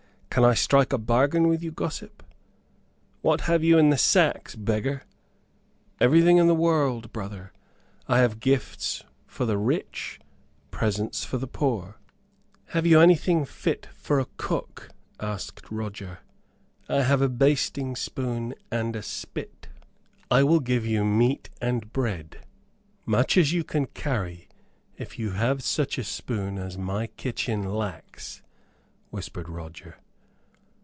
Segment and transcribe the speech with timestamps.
[0.33, 2.23] "Can I strike a bargain with you, gossip?"
[3.19, 5.03] "What have you in the sacks, beggar?"
[5.99, 7.51] "Everything in the world, brother.
[8.07, 10.21] I have gifts for the rich,
[10.71, 11.97] presents for the poor."
[12.67, 16.19] "Have you anything fit for a cook?" asked Roger.
[16.87, 19.67] "I have a basting spoon and a spit."
[20.31, 22.45] "I will give you meat and bread
[23.05, 24.47] much as you can carry
[24.97, 28.41] if you have such a spoon as my kitchen lacks,"
[29.09, 29.97] whispered Roger.